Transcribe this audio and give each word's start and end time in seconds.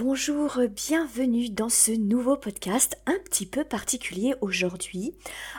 Bonjour, 0.00 0.60
bienvenue 0.76 1.50
dans 1.50 1.68
ce 1.68 1.90
nouveau 1.90 2.36
podcast 2.36 2.96
un 3.06 3.18
petit 3.24 3.46
peu 3.46 3.64
particulier 3.64 4.34
aujourd'hui. 4.40 5.12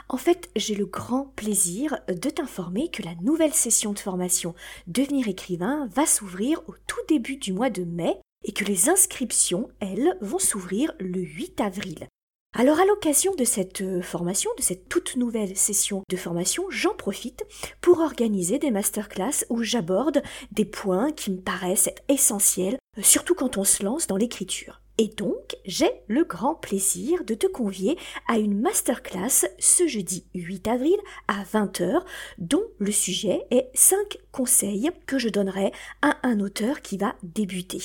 En 0.08 0.16
fait, 0.16 0.48
j'ai 0.56 0.74
le 0.74 0.86
grand 0.86 1.26
plaisir 1.36 1.98
de 2.08 2.30
t'informer 2.30 2.88
que 2.88 3.02
la 3.02 3.14
nouvelle 3.16 3.52
session 3.52 3.92
de 3.92 3.98
formation 3.98 4.54
Devenir 4.86 5.28
écrivain 5.28 5.88
va 5.94 6.06
s'ouvrir 6.06 6.62
au 6.68 6.74
tout 6.86 7.00
début 7.06 7.36
du 7.36 7.52
mois 7.52 7.68
de 7.68 7.84
mai 7.84 8.18
et 8.44 8.52
que 8.52 8.64
les 8.64 8.88
inscriptions, 8.88 9.68
elles, 9.78 10.16
vont 10.22 10.38
s'ouvrir 10.38 10.92
le 10.98 11.20
8 11.20 11.60
avril. 11.60 12.08
Alors 12.58 12.80
à 12.80 12.84
l'occasion 12.84 13.32
de 13.36 13.44
cette 13.44 13.80
euh, 13.80 14.02
formation, 14.02 14.50
de 14.58 14.62
cette 14.62 14.88
toute 14.88 15.14
nouvelle 15.14 15.56
session 15.56 16.02
de 16.10 16.16
formation, 16.16 16.64
j'en 16.68 16.94
profite 16.94 17.44
pour 17.80 18.00
organiser 18.00 18.58
des 18.58 18.72
masterclass 18.72 19.44
où 19.50 19.62
j'aborde 19.62 20.20
des 20.50 20.64
points 20.64 21.12
qui 21.12 21.30
me 21.30 21.40
paraissent 21.40 21.86
être 21.86 22.02
essentiels, 22.08 22.76
euh, 22.98 23.02
surtout 23.02 23.36
quand 23.36 23.56
on 23.56 23.62
se 23.62 23.84
lance 23.84 24.08
dans 24.08 24.16
l'écriture. 24.16 24.82
Et 24.98 25.06
donc, 25.06 25.56
j'ai 25.64 25.90
le 26.08 26.24
grand 26.24 26.56
plaisir 26.56 27.24
de 27.24 27.34
te 27.34 27.46
convier 27.46 27.96
à 28.26 28.38
une 28.38 28.60
masterclass 28.60 29.46
ce 29.60 29.86
jeudi 29.86 30.26
8 30.34 30.66
avril 30.66 30.96
à 31.28 31.44
20h, 31.44 32.02
dont 32.38 32.64
le 32.78 32.92
sujet 32.92 33.46
est 33.52 33.70
5 33.74 34.18
conseils 34.32 34.90
que 35.06 35.18
je 35.18 35.28
donnerai 35.28 35.70
à 36.02 36.18
un 36.24 36.40
auteur 36.40 36.82
qui 36.82 36.98
va 36.98 37.14
débuter. 37.22 37.80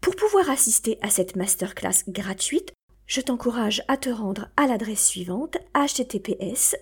Pour 0.00 0.16
pouvoir 0.16 0.48
assister 0.48 0.98
à 1.02 1.10
cette 1.10 1.36
masterclass 1.36 2.02
gratuite, 2.08 2.72
je 3.06 3.20
t'encourage 3.20 3.82
à 3.88 3.96
te 3.96 4.10
rendre 4.10 4.48
à 4.56 4.66
l'adresse 4.66 5.06
suivante 5.06 5.56
https 5.74 6.76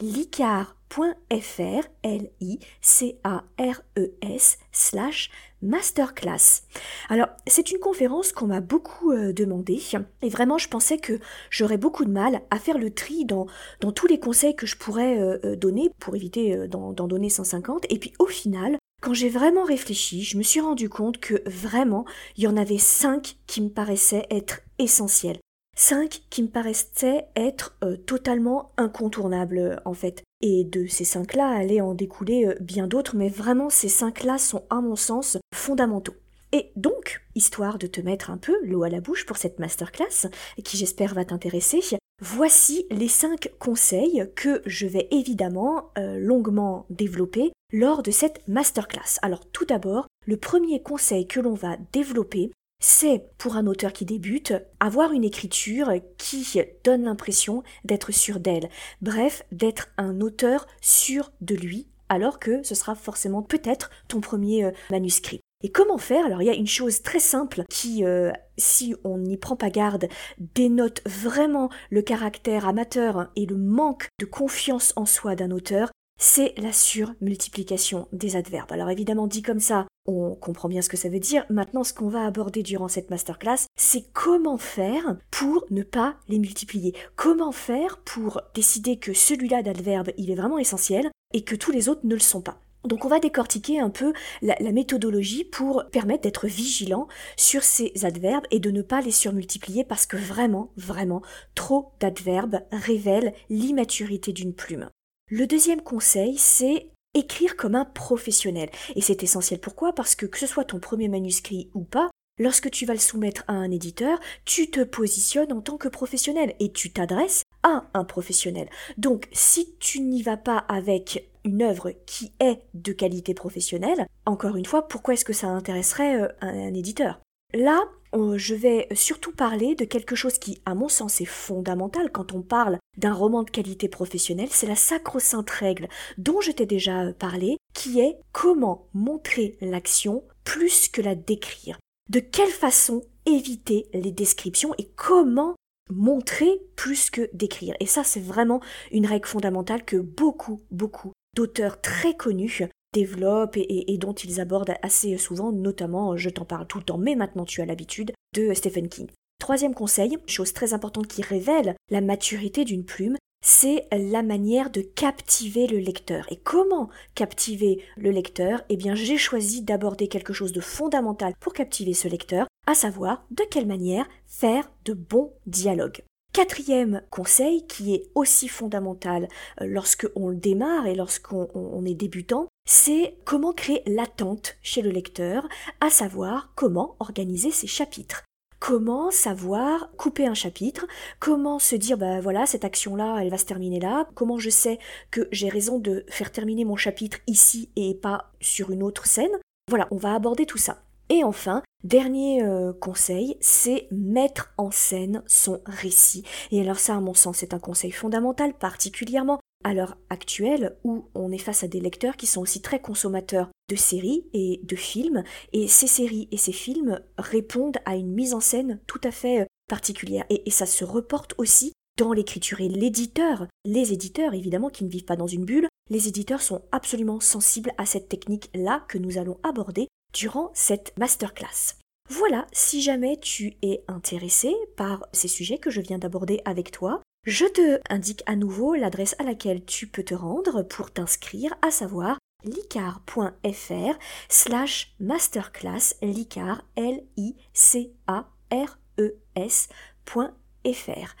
licar.fr 0.00 1.88
l 2.02 2.30
i 2.40 2.58
c 2.80 3.18
a 3.24 3.44
r 3.58 3.82
e 3.96 4.12
s 4.20 4.58
slash 4.72 5.30
masterclass. 5.62 6.62
Alors, 7.08 7.28
c'est 7.46 7.70
une 7.70 7.78
conférence 7.78 8.32
qu'on 8.32 8.48
m'a 8.48 8.60
beaucoup 8.60 9.12
euh, 9.12 9.32
demandé 9.32 9.80
et 10.22 10.28
vraiment 10.28 10.58
je 10.58 10.68
pensais 10.68 10.98
que 10.98 11.20
j'aurais 11.50 11.78
beaucoup 11.78 12.04
de 12.04 12.10
mal 12.10 12.42
à 12.50 12.58
faire 12.58 12.78
le 12.78 12.90
tri 12.92 13.24
dans, 13.24 13.46
tous 13.94 14.06
les 14.08 14.18
conseils 14.18 14.56
que 14.56 14.66
je 14.66 14.76
pourrais 14.76 15.18
euh, 15.18 15.38
euh, 15.44 15.56
donner 15.56 15.90
pour 16.00 16.16
éviter 16.16 16.66
d'en 16.66 16.92
donner 16.92 17.30
150 17.30 17.86
et 17.88 17.98
puis 17.98 18.12
au 18.18 18.26
final, 18.26 18.76
quand 19.02 19.14
j'ai 19.14 19.28
vraiment 19.28 19.64
réfléchi, 19.64 20.22
je 20.22 20.38
me 20.38 20.42
suis 20.42 20.60
rendu 20.60 20.88
compte 20.88 21.18
que 21.18 21.42
vraiment, 21.44 22.06
il 22.36 22.44
y 22.44 22.46
en 22.46 22.56
avait 22.56 22.78
cinq 22.78 23.36
qui 23.48 23.60
me 23.60 23.68
paraissaient 23.68 24.26
être 24.30 24.60
essentiels. 24.78 25.40
Cinq 25.76 26.22
qui 26.30 26.44
me 26.44 26.48
paraissaient 26.48 27.26
être 27.34 27.76
euh, 27.82 27.96
totalement 27.96 28.72
incontournables 28.76 29.58
euh, 29.58 29.76
en 29.84 29.92
fait. 29.92 30.22
Et 30.40 30.64
de 30.64 30.86
ces 30.86 31.04
cinq-là 31.04 31.48
allaient 31.48 31.80
en 31.80 31.94
découler 31.94 32.46
euh, 32.46 32.54
bien 32.60 32.86
d'autres, 32.86 33.16
mais 33.16 33.28
vraiment 33.28 33.70
ces 33.70 33.88
cinq-là 33.88 34.38
sont 34.38 34.64
à 34.70 34.80
mon 34.80 34.94
sens 34.94 35.36
fondamentaux. 35.52 36.14
Et 36.52 36.70
donc, 36.76 37.22
histoire 37.34 37.78
de 37.78 37.88
te 37.88 38.00
mettre 38.00 38.30
un 38.30 38.36
peu 38.38 38.54
l'eau 38.64 38.84
à 38.84 38.88
la 38.88 39.00
bouche 39.00 39.26
pour 39.26 39.36
cette 39.38 39.58
masterclass, 39.58 40.28
qui 40.62 40.76
j'espère 40.76 41.14
va 41.14 41.24
t'intéresser, 41.24 41.80
voici 42.20 42.86
les 42.90 43.08
cinq 43.08 43.50
conseils 43.58 44.28
que 44.36 44.60
je 44.66 44.86
vais 44.86 45.08
évidemment 45.10 45.90
longuement 45.96 46.84
développer 46.90 47.52
lors 47.72 48.02
de 48.02 48.10
cette 48.10 48.46
masterclass. 48.46 49.18
Alors 49.22 49.44
tout 49.50 49.64
d'abord, 49.64 50.06
le 50.26 50.36
premier 50.36 50.82
conseil 50.82 51.26
que 51.26 51.40
l'on 51.40 51.54
va 51.54 51.76
développer, 51.92 52.52
c'est 52.80 53.24
pour 53.38 53.56
un 53.56 53.66
auteur 53.66 53.92
qui 53.92 54.04
débute, 54.04 54.54
avoir 54.80 55.12
une 55.12 55.24
écriture 55.24 55.92
qui 56.18 56.60
donne 56.84 57.04
l'impression 57.04 57.62
d'être 57.84 58.12
sûr 58.12 58.40
d'elle. 58.40 58.68
Bref, 59.00 59.44
d'être 59.52 59.88
un 59.96 60.20
auteur 60.20 60.66
sûr 60.80 61.32
de 61.40 61.54
lui, 61.54 61.86
alors 62.08 62.40
que 62.40 62.62
ce 62.62 62.74
sera 62.74 62.94
forcément 62.94 63.42
peut-être 63.42 63.90
ton 64.08 64.20
premier 64.20 64.64
euh, 64.64 64.70
manuscrit. 64.90 65.40
Et 65.62 65.70
comment 65.70 65.98
faire? 65.98 66.26
Alors 66.26 66.42
il 66.42 66.46
y 66.46 66.50
a 66.50 66.54
une 66.54 66.66
chose 66.66 67.02
très 67.02 67.20
simple 67.20 67.62
qui, 67.70 68.04
euh, 68.04 68.32
si 68.58 68.96
on 69.04 69.18
n'y 69.18 69.36
prend 69.36 69.54
pas 69.54 69.70
garde, 69.70 70.08
dénote 70.38 71.02
vraiment 71.06 71.70
le 71.90 72.02
caractère 72.02 72.66
amateur 72.66 73.30
et 73.36 73.46
le 73.46 73.56
manque 73.56 74.08
de 74.18 74.26
confiance 74.26 74.92
en 74.96 75.06
soi 75.06 75.36
d'un 75.36 75.52
auteur, 75.52 75.91
c'est 76.22 76.54
la 76.56 76.72
surmultiplication 76.72 78.06
des 78.12 78.36
adverbes. 78.36 78.70
Alors 78.70 78.90
évidemment 78.90 79.26
dit 79.26 79.42
comme 79.42 79.58
ça, 79.58 79.88
on 80.06 80.36
comprend 80.36 80.68
bien 80.68 80.80
ce 80.80 80.88
que 80.88 80.96
ça 80.96 81.08
veut 81.08 81.18
dire. 81.18 81.44
Maintenant, 81.50 81.82
ce 81.82 81.92
qu'on 81.92 82.08
va 82.08 82.24
aborder 82.24 82.62
durant 82.62 82.86
cette 82.86 83.10
masterclass, 83.10 83.66
c'est 83.76 84.04
comment 84.12 84.56
faire 84.56 85.16
pour 85.32 85.66
ne 85.70 85.82
pas 85.82 86.14
les 86.28 86.38
multiplier. 86.38 86.94
Comment 87.16 87.50
faire 87.50 87.98
pour 88.04 88.40
décider 88.54 88.98
que 88.98 89.12
celui-là 89.12 89.62
d'adverbe, 89.62 90.10
il 90.16 90.30
est 90.30 90.36
vraiment 90.36 90.58
essentiel 90.58 91.10
et 91.34 91.42
que 91.42 91.56
tous 91.56 91.72
les 91.72 91.88
autres 91.88 92.06
ne 92.06 92.14
le 92.14 92.20
sont 92.20 92.40
pas. 92.40 92.60
Donc 92.84 93.04
on 93.04 93.08
va 93.08 93.18
décortiquer 93.18 93.80
un 93.80 93.90
peu 93.90 94.12
la, 94.42 94.54
méthodologie 94.72 95.42
pour 95.42 95.84
permettre 95.90 96.22
d'être 96.22 96.46
vigilant 96.46 97.08
sur 97.36 97.64
ces 97.64 97.92
adverbes 98.04 98.46
et 98.52 98.60
de 98.60 98.70
ne 98.70 98.82
pas 98.82 99.00
les 99.00 99.10
surmultiplier 99.10 99.84
parce 99.84 100.06
que 100.06 100.16
vraiment, 100.16 100.70
vraiment, 100.76 101.22
trop 101.56 101.92
d'adverbes 101.98 102.60
révèlent 102.70 103.34
l'immaturité 103.50 104.32
d'une 104.32 104.54
plume. 104.54 104.88
Le 105.28 105.46
deuxième 105.46 105.80
conseil, 105.80 106.36
c'est 106.36 106.90
écrire 107.14 107.56
comme 107.56 107.74
un 107.74 107.84
professionnel. 107.84 108.70
Et 108.94 109.00
c'est 109.00 109.22
essentiel 109.22 109.60
pourquoi? 109.60 109.94
Parce 109.94 110.14
que 110.14 110.26
que 110.26 110.38
ce 110.38 110.46
soit 110.46 110.64
ton 110.64 110.80
premier 110.80 111.08
manuscrit 111.08 111.70
ou 111.74 111.84
pas, 111.84 112.10
lorsque 112.38 112.70
tu 112.70 112.86
vas 112.86 112.94
le 112.94 112.98
soumettre 112.98 113.44
à 113.48 113.52
un 113.52 113.70
éditeur, 113.70 114.18
tu 114.44 114.70
te 114.70 114.82
positionnes 114.82 115.52
en 115.52 115.60
tant 115.60 115.76
que 115.76 115.88
professionnel 115.88 116.54
et 116.60 116.72
tu 116.72 116.92
t'adresses 116.92 117.42
à 117.62 117.84
un 117.94 118.04
professionnel. 118.04 118.68
Donc 118.98 119.28
si 119.32 119.74
tu 119.78 120.00
n'y 120.00 120.22
vas 120.22 120.36
pas 120.36 120.58
avec 120.58 121.28
une 121.44 121.62
œuvre 121.62 121.92
qui 122.06 122.32
est 122.40 122.60
de 122.74 122.92
qualité 122.92 123.34
professionnelle, 123.34 124.06
encore 124.26 124.56
une 124.56 124.66
fois, 124.66 124.88
pourquoi 124.88 125.14
est-ce 125.14 125.24
que 125.24 125.32
ça 125.32 125.48
intéresserait 125.48 126.22
euh, 126.22 126.28
un 126.40 126.74
éditeur? 126.74 127.20
Là, 127.54 127.82
je 128.14 128.54
vais 128.54 128.88
surtout 128.94 129.32
parler 129.32 129.74
de 129.74 129.84
quelque 129.84 130.14
chose 130.14 130.38
qui, 130.38 130.60
à 130.66 130.74
mon 130.74 130.88
sens, 130.88 131.20
est 131.20 131.26
fondamental 131.26 132.10
quand 132.10 132.32
on 132.32 132.42
parle 132.42 132.78
d'un 132.96 133.12
roman 133.12 133.42
de 133.42 133.50
qualité 133.50 133.88
professionnelle, 133.88 134.50
c'est 134.50 134.66
la 134.66 134.76
sacro-sainte 134.76 135.50
règle 135.50 135.88
dont 136.18 136.40
je 136.40 136.52
t'ai 136.52 136.66
déjà 136.66 137.12
parlé, 137.14 137.56
qui 137.74 138.00
est 138.00 138.18
comment 138.32 138.86
montrer 138.92 139.56
l'action 139.60 140.24
plus 140.44 140.88
que 140.88 141.00
la 141.00 141.14
décrire. 141.14 141.78
De 142.10 142.20
quelle 142.20 142.50
façon 142.50 143.02
éviter 143.26 143.86
les 143.94 144.12
descriptions 144.12 144.74
et 144.78 144.88
comment 144.96 145.54
montrer 145.90 146.60
plus 146.76 147.10
que 147.10 147.30
décrire. 147.32 147.74
Et 147.80 147.86
ça, 147.86 148.04
c'est 148.04 148.20
vraiment 148.20 148.60
une 148.90 149.06
règle 149.06 149.26
fondamentale 149.26 149.84
que 149.84 149.96
beaucoup, 149.96 150.60
beaucoup 150.70 151.12
d'auteurs 151.34 151.80
très 151.80 152.14
connus 152.14 152.64
développent 152.92 153.56
et, 153.56 153.98
dont 153.98 154.12
ils 154.12 154.40
abordent 154.40 154.74
assez 154.82 155.16
souvent, 155.18 155.52
notamment, 155.52 156.16
je 156.16 156.30
t'en 156.30 156.44
parle 156.44 156.66
tout 156.66 156.78
le 156.78 156.84
temps, 156.84 156.98
mais 156.98 157.14
maintenant 157.14 157.44
tu 157.44 157.60
as 157.60 157.66
l'habitude, 157.66 158.12
de 158.34 158.54
Stephen 158.54 158.88
King. 158.88 159.08
Troisième 159.38 159.74
conseil, 159.74 160.18
chose 160.26 160.52
très 160.52 160.72
importante 160.72 161.08
qui 161.08 161.22
révèle 161.22 161.74
la 161.90 162.00
maturité 162.00 162.64
d'une 162.64 162.84
plume, 162.84 163.16
c'est 163.44 163.88
la 163.90 164.22
manière 164.22 164.70
de 164.70 164.82
captiver 164.82 165.66
le 165.66 165.78
lecteur. 165.78 166.26
Et 166.30 166.36
comment 166.36 166.88
captiver 167.16 167.82
le 167.96 168.10
lecteur? 168.10 168.62
Eh 168.68 168.76
bien, 168.76 168.94
j'ai 168.94 169.18
choisi 169.18 169.62
d'aborder 169.62 170.06
quelque 170.06 170.32
chose 170.32 170.52
de 170.52 170.60
fondamental 170.60 171.32
pour 171.40 171.52
captiver 171.52 171.92
ce 171.92 172.06
lecteur, 172.06 172.46
à 172.68 172.74
savoir 172.74 173.24
de 173.32 173.42
quelle 173.50 173.66
manière 173.66 174.08
faire 174.26 174.70
de 174.84 174.92
bons 174.92 175.32
dialogues. 175.46 176.02
Quatrième 176.32 177.02
conseil, 177.10 177.66
qui 177.66 177.94
est 177.94 178.08
aussi 178.14 178.48
fondamental 178.48 179.28
euh, 179.60 179.66
lorsque 179.66 180.08
on 180.16 180.32
démarre 180.32 180.86
et 180.86 180.94
lorsqu'on 180.94 181.84
est 181.84 181.94
débutant, 181.94 182.48
c'est 182.64 183.18
comment 183.26 183.52
créer 183.52 183.82
l'attente 183.86 184.56
chez 184.62 184.80
le 184.80 184.88
lecteur, 184.88 185.46
à 185.82 185.90
savoir 185.90 186.52
comment 186.54 186.96
organiser 187.00 187.50
ses 187.50 187.66
chapitres. 187.66 188.24
Comment 188.60 189.10
savoir 189.10 189.90
couper 189.98 190.26
un 190.26 190.32
chapitre 190.32 190.86
Comment 191.20 191.58
se 191.58 191.76
dire, 191.76 191.98
bah 191.98 192.22
voilà, 192.22 192.46
cette 192.46 192.64
action-là, 192.64 193.18
elle 193.20 193.30
va 193.30 193.36
se 193.36 193.44
terminer 193.44 193.80
là 193.80 194.08
Comment 194.14 194.38
je 194.38 194.48
sais 194.48 194.78
que 195.10 195.28
j'ai 195.32 195.50
raison 195.50 195.78
de 195.78 196.06
faire 196.08 196.32
terminer 196.32 196.64
mon 196.64 196.76
chapitre 196.76 197.18
ici 197.26 197.68
et 197.76 197.92
pas 197.92 198.32
sur 198.40 198.70
une 198.70 198.82
autre 198.82 199.06
scène 199.06 199.32
Voilà, 199.68 199.86
on 199.90 199.96
va 199.96 200.14
aborder 200.14 200.46
tout 200.46 200.58
ça. 200.58 200.82
Et 201.12 201.24
enfin, 201.24 201.62
dernier 201.84 202.42
euh, 202.42 202.72
conseil, 202.72 203.36
c'est 203.38 203.86
mettre 203.90 204.54
en 204.56 204.70
scène 204.70 205.22
son 205.26 205.60
récit. 205.66 206.24
Et 206.50 206.62
alors 206.62 206.78
ça, 206.78 206.96
à 206.96 207.00
mon 207.00 207.12
sens, 207.12 207.36
c'est 207.36 207.52
un 207.52 207.58
conseil 207.58 207.90
fondamental, 207.90 208.54
particulièrement 208.54 209.38
à 209.62 209.74
l'heure 209.74 209.98
actuelle 210.08 210.74
où 210.84 211.10
on 211.14 211.30
est 211.30 211.36
face 211.36 211.64
à 211.64 211.68
des 211.68 211.80
lecteurs 211.80 212.16
qui 212.16 212.26
sont 212.26 212.40
aussi 212.40 212.62
très 212.62 212.80
consommateurs 212.80 213.50
de 213.68 213.76
séries 213.76 214.24
et 214.32 214.62
de 214.64 214.74
films, 214.74 215.22
et 215.52 215.68
ces 215.68 215.86
séries 215.86 216.28
et 216.32 216.38
ces 216.38 216.52
films 216.52 216.98
répondent 217.18 217.78
à 217.84 217.94
une 217.96 218.10
mise 218.10 218.32
en 218.32 218.40
scène 218.40 218.80
tout 218.86 219.00
à 219.04 219.10
fait 219.10 219.42
euh, 219.42 219.46
particulière. 219.68 220.24
Et, 220.30 220.44
et 220.46 220.50
ça 220.50 220.64
se 220.64 220.86
reporte 220.86 221.34
aussi 221.36 221.74
dans 221.98 222.14
l'écriture. 222.14 222.62
Et 222.62 222.70
l'éditeur, 222.70 223.48
les 223.66 223.92
éditeurs 223.92 224.32
évidemment 224.32 224.70
qui 224.70 224.84
ne 224.84 224.90
vivent 224.90 225.04
pas 225.04 225.16
dans 225.16 225.26
une 225.26 225.44
bulle, 225.44 225.68
les 225.90 226.08
éditeurs 226.08 226.40
sont 226.40 226.62
absolument 226.72 227.20
sensibles 227.20 227.74
à 227.76 227.84
cette 227.84 228.08
technique-là 228.08 228.82
que 228.88 228.96
nous 228.96 229.18
allons 229.18 229.36
aborder 229.42 229.88
durant 230.12 230.50
cette 230.54 230.96
masterclass. 230.98 231.76
Voilà, 232.10 232.46
si 232.52 232.82
jamais 232.82 233.18
tu 233.18 233.54
es 233.62 233.84
intéressé 233.88 234.54
par 234.76 235.06
ces 235.12 235.28
sujets 235.28 235.58
que 235.58 235.70
je 235.70 235.80
viens 235.80 235.98
d'aborder 235.98 236.40
avec 236.44 236.70
toi, 236.70 237.00
je 237.24 237.46
te 237.46 237.80
indique 237.88 238.22
à 238.26 238.34
nouveau 238.34 238.74
l'adresse 238.74 239.14
à 239.18 239.22
laquelle 239.22 239.64
tu 239.64 239.86
peux 239.86 240.02
te 240.02 240.14
rendre 240.14 240.62
pour 240.62 240.90
t'inscrire, 240.90 241.54
à 241.62 241.70
savoir 241.70 242.18
licar.fr 242.44 243.98
slash 244.28 244.94
masterclass 244.98 245.94
licar 246.02 246.62
L 246.76 247.04
I 247.16 247.36
C 247.52 247.92
A 248.06 248.28
R 248.50 248.78
E 248.98 249.14
S.fr 249.36 251.16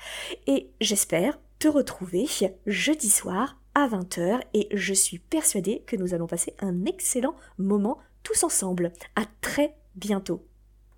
et 0.46 0.70
j'espère 0.80 1.38
te 1.58 1.68
retrouver 1.68 2.26
jeudi 2.66 3.08
soir 3.08 3.56
à 3.74 3.88
20h 3.88 4.40
et 4.54 4.68
je 4.72 4.92
suis 4.92 5.18
persuadée 5.18 5.82
que 5.86 5.96
nous 5.96 6.14
allons 6.14 6.26
passer 6.26 6.54
un 6.58 6.84
excellent 6.84 7.34
moment 7.58 7.98
tous 8.22 8.44
ensemble. 8.44 8.92
À 9.16 9.24
très 9.40 9.76
bientôt. 9.94 10.46